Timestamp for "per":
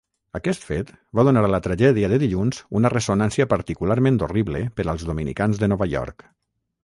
4.79-4.87